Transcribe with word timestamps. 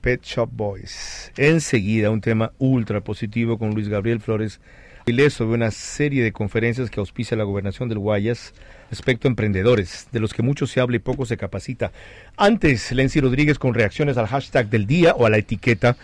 Pet 0.00 0.22
Shop 0.22 0.48
Boys. 0.52 1.32
Enseguida 1.36 2.10
un 2.10 2.20
tema 2.20 2.52
ultra 2.58 3.00
positivo 3.00 3.58
con 3.58 3.70
Luis 3.70 3.88
Gabriel 3.88 4.20
Flores 4.20 4.60
sobre 5.30 5.56
una 5.56 5.72
serie 5.72 6.22
de 6.22 6.32
conferencias 6.32 6.88
que 6.88 7.00
auspicia 7.00 7.36
la 7.36 7.42
gobernación 7.42 7.88
del 7.88 7.98
Guayas 7.98 8.54
respecto 8.90 9.26
a 9.26 9.30
emprendedores, 9.30 10.06
de 10.12 10.20
los 10.20 10.32
que 10.32 10.42
mucho 10.42 10.66
se 10.68 10.80
habla 10.80 10.96
y 10.96 11.00
poco 11.00 11.26
se 11.26 11.36
capacita. 11.36 11.90
Antes, 12.36 12.92
Lency 12.92 13.20
Rodríguez 13.20 13.58
con 13.58 13.74
reacciones 13.74 14.16
al 14.16 14.28
hashtag 14.28 14.70
del 14.70 14.86
día 14.86 15.14
o 15.14 15.26
a 15.26 15.30
la 15.30 15.38
etiqueta 15.38 15.96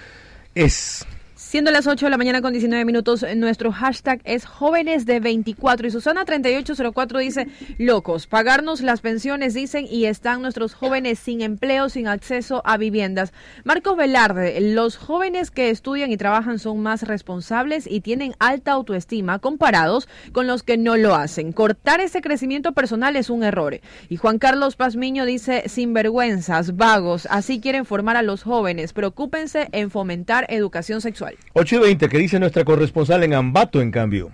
es 0.54 1.06
Siendo 1.48 1.70
las 1.70 1.86
8 1.86 2.06
de 2.06 2.10
la 2.10 2.18
mañana 2.18 2.42
con 2.42 2.52
19 2.52 2.84
minutos, 2.84 3.24
nuestro 3.36 3.70
hashtag 3.70 4.20
es 4.24 4.44
jóvenes 4.44 5.06
de 5.06 5.20
24 5.20 5.86
y 5.86 5.92
Susana 5.92 6.24
3804 6.24 7.20
dice, 7.20 7.46
locos, 7.78 8.26
pagarnos 8.26 8.80
las 8.80 9.00
pensiones 9.00 9.54
dicen 9.54 9.86
y 9.88 10.06
están 10.06 10.42
nuestros 10.42 10.74
jóvenes 10.74 11.20
sin 11.20 11.42
empleo, 11.42 11.88
sin 11.88 12.08
acceso 12.08 12.62
a 12.64 12.76
viviendas. 12.78 13.32
Marcos 13.62 13.96
Velarde, 13.96 14.60
los 14.60 14.96
jóvenes 14.96 15.52
que 15.52 15.70
estudian 15.70 16.10
y 16.10 16.16
trabajan 16.16 16.58
son 16.58 16.80
más 16.80 17.02
responsables 17.02 17.86
y 17.88 18.00
tienen 18.00 18.34
alta 18.40 18.72
autoestima 18.72 19.38
comparados 19.38 20.08
con 20.32 20.48
los 20.48 20.64
que 20.64 20.76
no 20.76 20.96
lo 20.96 21.14
hacen. 21.14 21.52
Cortar 21.52 22.00
ese 22.00 22.22
crecimiento 22.22 22.72
personal 22.72 23.14
es 23.14 23.30
un 23.30 23.44
error. 23.44 23.78
Y 24.08 24.16
Juan 24.16 24.40
Carlos 24.40 24.74
Pazmiño 24.74 25.24
dice, 25.24 25.68
sinvergüenzas, 25.68 26.76
vagos, 26.76 27.28
así 27.30 27.60
quieren 27.60 27.84
formar 27.84 28.16
a 28.16 28.22
los 28.22 28.42
jóvenes, 28.42 28.92
preocúpense 28.92 29.68
en 29.70 29.92
fomentar 29.92 30.44
educación 30.48 31.00
sexual. 31.00 31.35
8 31.54 31.76
y 31.76 31.78
20, 31.78 32.08
que 32.08 32.18
dice 32.18 32.38
nuestra 32.38 32.64
corresponsal 32.64 33.22
en 33.24 33.34
Ambato, 33.34 33.80
en 33.80 33.90
cambio. 33.90 34.30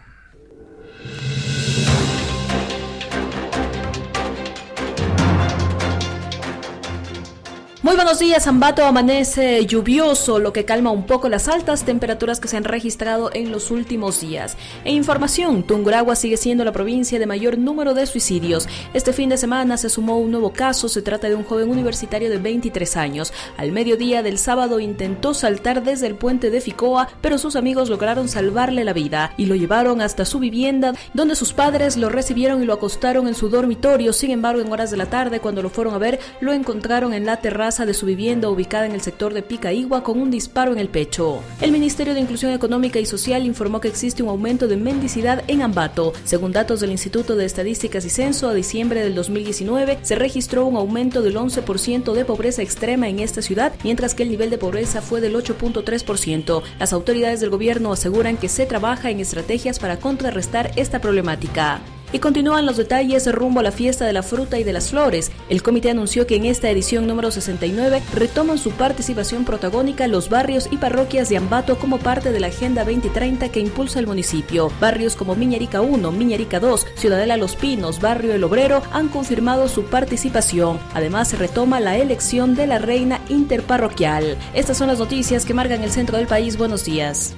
Muy 7.92 7.98
buenos 7.98 8.20
días, 8.20 8.46
Ambato 8.46 8.86
amanece 8.86 9.66
lluvioso, 9.66 10.38
lo 10.38 10.54
que 10.54 10.64
calma 10.64 10.90
un 10.90 11.04
poco 11.04 11.28
las 11.28 11.46
altas 11.46 11.84
temperaturas 11.84 12.40
que 12.40 12.48
se 12.48 12.56
han 12.56 12.64
registrado 12.64 13.28
en 13.34 13.52
los 13.52 13.70
últimos 13.70 14.18
días. 14.18 14.56
En 14.86 14.94
información, 14.94 15.62
Tunguragua 15.62 16.16
sigue 16.16 16.38
siendo 16.38 16.64
la 16.64 16.72
provincia 16.72 17.18
de 17.18 17.26
mayor 17.26 17.58
número 17.58 17.92
de 17.92 18.06
suicidios. 18.06 18.66
Este 18.94 19.12
fin 19.12 19.28
de 19.28 19.36
semana 19.36 19.76
se 19.76 19.90
sumó 19.90 20.16
un 20.16 20.30
nuevo 20.30 20.54
caso, 20.54 20.88
se 20.88 21.02
trata 21.02 21.28
de 21.28 21.34
un 21.34 21.44
joven 21.44 21.68
universitario 21.68 22.30
de 22.30 22.38
23 22.38 22.96
años. 22.96 23.34
Al 23.58 23.72
mediodía 23.72 24.22
del 24.22 24.38
sábado 24.38 24.80
intentó 24.80 25.34
saltar 25.34 25.82
desde 25.82 26.06
el 26.06 26.14
puente 26.14 26.48
de 26.48 26.62
Ficoa, 26.62 27.10
pero 27.20 27.36
sus 27.36 27.56
amigos 27.56 27.90
lograron 27.90 28.26
salvarle 28.26 28.84
la 28.84 28.94
vida 28.94 29.34
y 29.36 29.44
lo 29.44 29.54
llevaron 29.54 30.00
hasta 30.00 30.24
su 30.24 30.38
vivienda, 30.38 30.94
donde 31.12 31.34
sus 31.34 31.52
padres 31.52 31.98
lo 31.98 32.08
recibieron 32.08 32.62
y 32.62 32.64
lo 32.64 32.72
acostaron 32.72 33.28
en 33.28 33.34
su 33.34 33.50
dormitorio. 33.50 34.14
Sin 34.14 34.30
embargo, 34.30 34.62
en 34.62 34.72
horas 34.72 34.90
de 34.90 34.96
la 34.96 35.10
tarde, 35.10 35.40
cuando 35.40 35.60
lo 35.60 35.68
fueron 35.68 35.92
a 35.92 35.98
ver, 35.98 36.20
lo 36.40 36.54
encontraron 36.54 37.12
en 37.12 37.26
la 37.26 37.36
terraza 37.36 37.81
de 37.86 37.94
su 37.94 38.06
vivienda 38.06 38.48
ubicada 38.48 38.86
en 38.86 38.92
el 38.92 39.00
sector 39.00 39.34
de 39.34 39.42
Picaigua 39.42 40.02
con 40.02 40.20
un 40.20 40.30
disparo 40.30 40.72
en 40.72 40.78
el 40.78 40.88
pecho. 40.88 41.40
El 41.60 41.72
Ministerio 41.72 42.14
de 42.14 42.20
Inclusión 42.20 42.52
Económica 42.52 42.98
y 42.98 43.06
Social 43.06 43.44
informó 43.44 43.80
que 43.80 43.88
existe 43.88 44.22
un 44.22 44.28
aumento 44.28 44.68
de 44.68 44.76
mendicidad 44.76 45.44
en 45.48 45.62
Ambato. 45.62 46.12
Según 46.24 46.52
datos 46.52 46.80
del 46.80 46.90
Instituto 46.92 47.36
de 47.36 47.44
Estadísticas 47.44 48.04
y 48.04 48.10
Censo, 48.10 48.48
a 48.48 48.54
diciembre 48.54 49.02
del 49.02 49.14
2019 49.14 49.98
se 50.02 50.14
registró 50.14 50.66
un 50.66 50.76
aumento 50.76 51.22
del 51.22 51.36
11% 51.36 52.12
de 52.12 52.24
pobreza 52.24 52.62
extrema 52.62 53.08
en 53.08 53.20
esta 53.20 53.42
ciudad, 53.42 53.72
mientras 53.84 54.14
que 54.14 54.22
el 54.22 54.30
nivel 54.30 54.50
de 54.50 54.58
pobreza 54.58 55.02
fue 55.02 55.20
del 55.20 55.34
8.3%. 55.34 56.62
Las 56.78 56.92
autoridades 56.92 57.40
del 57.40 57.50
gobierno 57.50 57.92
aseguran 57.92 58.36
que 58.36 58.48
se 58.48 58.66
trabaja 58.66 59.10
en 59.10 59.20
estrategias 59.20 59.78
para 59.78 59.98
contrarrestar 59.98 60.70
esta 60.76 61.00
problemática. 61.00 61.80
Y 62.12 62.18
continúan 62.18 62.66
los 62.66 62.76
detalles 62.76 63.30
rumbo 63.32 63.60
a 63.60 63.62
la 63.62 63.72
fiesta 63.72 64.04
de 64.04 64.12
la 64.12 64.22
fruta 64.22 64.58
y 64.58 64.64
de 64.64 64.74
las 64.74 64.90
flores. 64.90 65.32
El 65.48 65.62
comité 65.62 65.90
anunció 65.90 66.26
que 66.26 66.36
en 66.36 66.44
esta 66.44 66.68
edición 66.68 67.06
número 67.06 67.30
69 67.30 68.02
retoman 68.14 68.58
su 68.58 68.70
participación 68.72 69.46
protagónica 69.46 70.06
los 70.08 70.28
barrios 70.28 70.68
y 70.70 70.76
parroquias 70.76 71.30
de 71.30 71.38
Ambato 71.38 71.78
como 71.78 71.98
parte 71.98 72.30
de 72.30 72.40
la 72.40 72.48
Agenda 72.48 72.84
2030 72.84 73.48
que 73.48 73.60
impulsa 73.60 73.98
el 73.98 74.06
municipio. 74.06 74.70
Barrios 74.78 75.16
como 75.16 75.34
Miñarica 75.34 75.80
1, 75.80 76.12
Miñarica 76.12 76.60
2, 76.60 76.86
Ciudadela 76.96 77.38
Los 77.38 77.56
Pinos, 77.56 78.00
Barrio 78.00 78.34
El 78.34 78.44
Obrero 78.44 78.82
han 78.92 79.08
confirmado 79.08 79.68
su 79.68 79.84
participación. 79.84 80.78
Además 80.92 81.28
se 81.28 81.36
retoma 81.36 81.80
la 81.80 81.96
elección 81.96 82.54
de 82.54 82.66
la 82.66 82.78
reina 82.78 83.20
interparroquial. 83.30 84.36
Estas 84.52 84.76
son 84.76 84.88
las 84.88 84.98
noticias 84.98 85.46
que 85.46 85.54
marcan 85.54 85.82
el 85.82 85.90
centro 85.90 86.18
del 86.18 86.26
país. 86.26 86.58
Buenos 86.58 86.84
días. 86.84 87.34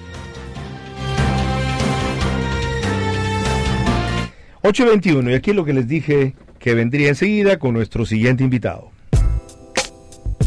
8.21 4.65 5.31
y 5.31 5.35
aquí 5.35 5.53
lo 5.53 5.67
que 5.67 5.75
les 5.75 5.87
dije 5.87 6.35
que 6.59 6.73
vendría 6.73 7.11
enseguida 7.11 7.59
con 7.59 7.75
nuestro 7.75 8.07
siguiente 8.07 8.45
invitado. 8.45 8.91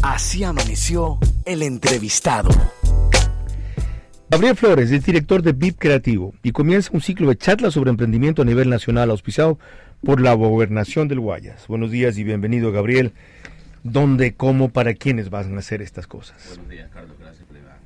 Así 0.02 0.42
amaneció 0.42 1.20
el 1.44 1.62
entrevistado. 1.62 2.48
Gabriel 4.28 4.56
Flores 4.56 4.90
es 4.90 5.04
director 5.04 5.42
de 5.42 5.52
BIP 5.52 5.78
Creativo 5.78 6.34
y 6.42 6.50
comienza 6.50 6.90
un 6.92 7.00
ciclo 7.00 7.28
de 7.28 7.36
charlas 7.36 7.74
sobre 7.74 7.90
emprendimiento 7.90 8.42
a 8.42 8.44
nivel 8.44 8.68
nacional 8.68 9.10
auspiciado 9.10 9.60
por 10.04 10.20
la 10.20 10.32
gobernación 10.32 11.06
del 11.06 11.20
Guayas. 11.20 11.68
Buenos 11.68 11.92
días 11.92 12.18
y 12.18 12.24
bienvenido 12.24 12.72
Gabriel. 12.72 13.12
¿Dónde, 13.84 14.34
cómo, 14.34 14.70
para 14.70 14.94
quiénes 14.94 15.30
van 15.30 15.54
a 15.54 15.60
hacer 15.60 15.80
estas 15.80 16.08
cosas? 16.08 16.38
Buenos 16.48 16.68
días, 16.68 16.90
Carlos 16.92 17.17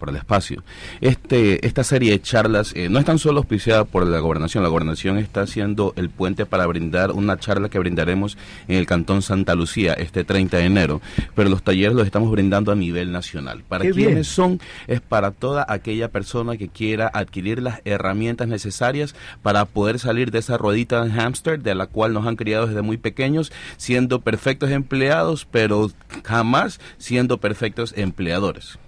por 0.02 0.10
el 0.10 0.16
espacio. 0.16 0.64
Este, 1.00 1.64
esta 1.64 1.84
serie 1.84 2.10
de 2.10 2.20
charlas 2.20 2.72
eh, 2.74 2.88
no 2.88 2.98
es 2.98 3.04
tan 3.04 3.20
solo 3.20 3.38
auspiciada 3.38 3.84
por 3.84 4.04
la 4.04 4.18
gobernación, 4.18 4.64
la 4.64 4.68
gobernación 4.68 5.16
está 5.16 5.42
haciendo 5.42 5.92
el 5.94 6.10
puente 6.10 6.44
para 6.44 6.66
brindar 6.66 7.12
una 7.12 7.38
charla 7.38 7.68
que 7.68 7.78
brindaremos 7.78 8.36
en 8.66 8.78
el 8.78 8.86
Cantón 8.86 9.22
Santa 9.22 9.54
Lucía 9.54 9.92
este 9.92 10.24
30 10.24 10.56
de 10.56 10.64
enero, 10.64 11.00
pero 11.36 11.48
los 11.48 11.62
talleres 11.62 11.94
los 11.94 12.04
estamos 12.04 12.32
brindando 12.32 12.72
a 12.72 12.74
nivel 12.74 13.12
nacional. 13.12 13.62
¿Para 13.68 13.88
quiénes 13.92 14.26
son? 14.26 14.58
Es 14.88 15.00
para 15.00 15.30
toda 15.30 15.64
aquella 15.68 16.08
persona 16.08 16.56
que 16.56 16.66
quiera 16.66 17.08
adquirir 17.14 17.62
las 17.62 17.80
herramientas 17.84 18.48
necesarias 18.48 19.14
para 19.40 19.66
poder 19.66 20.00
salir 20.00 20.32
de 20.32 20.40
esa 20.40 20.58
ruedita 20.58 21.04
de 21.04 21.12
hámster 21.12 21.62
de 21.62 21.76
la 21.76 21.86
cual 21.86 22.12
nos 22.12 22.26
han 22.26 22.34
criado 22.34 22.66
desde 22.66 22.82
muy 22.82 22.96
pequeños, 22.96 23.52
siendo 23.76 24.20
perfectos 24.20 24.72
empleados, 24.72 25.46
pero 25.48 25.92
jamás 26.24 26.80
siendo 26.98 27.38
perfectos 27.38 27.94
empleadores 27.96 28.80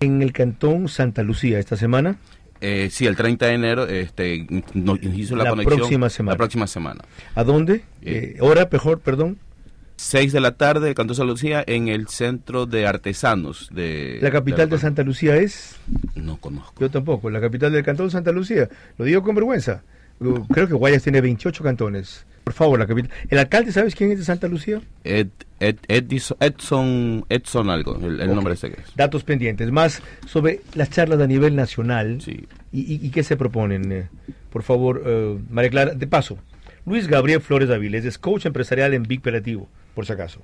en 0.00 0.22
el 0.22 0.32
cantón 0.32 0.88
Santa 0.88 1.22
Lucía 1.22 1.58
esta 1.58 1.76
semana. 1.76 2.16
Eh, 2.60 2.88
sí, 2.90 3.06
el 3.06 3.16
30 3.16 3.46
de 3.46 3.52
enero 3.52 3.86
este, 3.86 4.46
nos 4.72 5.02
hizo 5.02 5.36
la, 5.36 5.54
Próxima 5.54 6.08
semana. 6.08 6.32
La 6.32 6.38
próxima 6.38 6.66
semana. 6.66 7.04
¿A 7.34 7.44
dónde? 7.44 7.82
Eh, 8.02 8.36
eh, 8.36 8.36
¿Hora, 8.40 8.68
mejor, 8.70 9.00
perdón? 9.00 9.38
6 9.96 10.32
de 10.32 10.40
la 10.40 10.52
tarde, 10.52 10.88
el 10.88 10.94
Cantón 10.94 11.14
Santa 11.14 11.30
Lucía, 11.30 11.64
en 11.66 11.88
el 11.88 12.08
Centro 12.08 12.66
de 12.66 12.86
Artesanos. 12.86 13.68
de 13.72 14.18
¿La 14.22 14.30
capital 14.30 14.68
de, 14.68 14.78
Santa 14.78 15.02
Lucía 15.02 15.36
es? 15.36 15.76
No 16.14 16.38
conozco. 16.38 16.80
Yo 16.80 16.90
tampoco. 16.90 17.30
La 17.30 17.40
capital 17.40 17.72
del 17.72 17.84
Cantón 17.84 18.10
Santa 18.10 18.32
Lucía. 18.32 18.68
Lo 18.98 19.04
digo 19.04 19.22
con 19.22 19.34
vergüenza. 19.34 19.82
Creo 20.18 20.68
que 20.68 20.74
Guayas 20.74 21.02
tiene 21.02 21.20
28 21.20 21.62
cantones. 21.62 22.24
Por 22.44 22.52
favor, 22.52 22.78
la 22.78 22.86
capital. 22.86 23.10
¿El 23.30 23.38
alcalde 23.38 23.72
sabes 23.72 23.94
quién 23.94 24.12
es 24.12 24.18
de 24.18 24.24
Santa 24.24 24.48
Lucía? 24.48 24.82
Ed, 25.02 25.28
Edson, 25.58 27.24
Edson 27.30 27.70
algo, 27.70 27.96
el, 27.96 28.34
nombre 28.34 28.52
ese 28.52 28.70
que 28.70 28.82
es. 28.82 28.94
Datos 28.94 29.24
pendientes. 29.24 29.70
Más 29.70 30.02
sobre 30.26 30.60
las 30.74 30.90
charlas 30.90 31.20
a 31.20 31.26
nivel 31.26 31.56
nacional. 31.56 32.20
Sí. 32.20 32.46
¿Y, 32.70 33.08
qué 33.10 33.22
se 33.22 33.36
proponen? 33.36 33.90
Eh, 33.90 34.08
por 34.50 34.62
favor, 34.62 34.98
uh, 34.98 35.40
María 35.48 35.70
Clara, 35.70 35.94
de 35.94 36.06
paso. 36.06 36.38
Luis 36.84 37.08
Gabriel 37.08 37.40
Flores 37.40 37.70
Aviles 37.70 38.04
es 38.04 38.18
coach 38.18 38.44
empresarial 38.44 38.92
en 38.92 39.04
Big 39.04 39.20
Operativo, 39.20 39.68
por 39.94 40.04
si 40.04 40.12
acaso. 40.12 40.42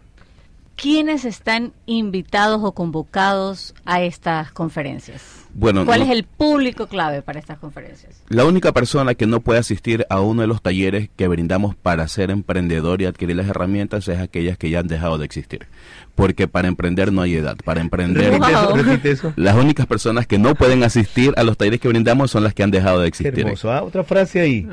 ¿Quiénes 0.80 1.26
están 1.26 1.74
invitados 1.84 2.60
o 2.62 2.72
convocados 2.72 3.74
a 3.84 4.00
estas 4.00 4.50
conferencias? 4.50 5.22
Bueno, 5.52 5.84
¿Cuál 5.84 6.00
es 6.00 6.08
el 6.08 6.24
público 6.24 6.86
clave 6.86 7.20
para 7.20 7.38
estas 7.38 7.58
conferencias? 7.58 8.22
La 8.30 8.46
única 8.46 8.72
persona 8.72 9.14
que 9.14 9.26
no 9.26 9.40
puede 9.40 9.58
asistir 9.58 10.06
a 10.08 10.20
uno 10.20 10.40
de 10.40 10.46
los 10.46 10.62
talleres 10.62 11.10
que 11.16 11.28
brindamos 11.28 11.74
para 11.74 12.08
ser 12.08 12.30
emprendedor 12.30 13.02
y 13.02 13.04
adquirir 13.04 13.36
las 13.36 13.48
herramientas 13.48 14.08
es 14.08 14.20
aquellas 14.20 14.56
que 14.56 14.70
ya 14.70 14.80
han 14.80 14.86
dejado 14.86 15.18
de 15.18 15.26
existir. 15.26 15.66
Porque 16.14 16.48
para 16.48 16.68
emprender 16.68 17.12
no 17.12 17.20
hay 17.20 17.34
edad. 17.34 17.58
Para 17.62 17.82
emprender, 17.82 18.40
las 19.36 19.56
únicas 19.56 19.86
personas 19.86 20.26
que 20.26 20.38
no 20.38 20.54
pueden 20.54 20.82
asistir 20.82 21.34
a 21.36 21.42
los 21.42 21.58
talleres 21.58 21.80
que 21.80 21.88
brindamos 21.88 22.30
son 22.30 22.42
las 22.42 22.54
que 22.54 22.62
han 22.62 22.70
dejado 22.70 23.00
de 23.00 23.08
existir. 23.08 23.40
hermoso, 23.40 23.70
¿ah? 23.70 23.82
Otra 23.82 24.02
frase 24.02 24.40
ahí. 24.40 24.66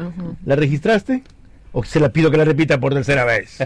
¿La 0.45 0.55
registraste? 0.55 1.23
O 1.77 1.83
se 1.83 1.99
la 1.99 2.09
pido 2.09 2.31
que 2.31 2.37
la 2.37 2.43
repita 2.43 2.79
por 2.79 2.91
tercera 2.91 3.23
vez. 3.23 3.59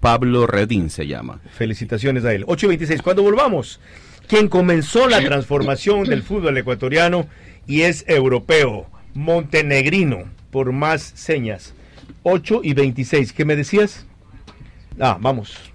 Pablo 0.00 0.46
Redín, 0.46 0.90
se 0.90 1.06
llama. 1.06 1.40
Felicitaciones 1.56 2.24
a 2.24 2.32
él. 2.32 2.44
8.26, 2.46 3.02
cuando 3.02 3.22
volvamos, 3.22 3.80
quien 4.26 4.48
comenzó 4.48 5.08
la 5.08 5.20
transformación 5.22 6.04
del 6.04 6.22
fútbol 6.22 6.56
ecuatoriano 6.58 7.26
y 7.66 7.82
es 7.82 8.04
europeo, 8.08 8.86
montenegrino, 9.14 10.24
por 10.50 10.72
más 10.72 11.02
señas. 11.02 11.74
8 12.22 12.60
y 12.64 12.74
26, 12.74 13.32
¿qué 13.32 13.44
me 13.44 13.56
decías? 13.56 14.06
Ah, 14.98 15.18
vamos. 15.20 15.69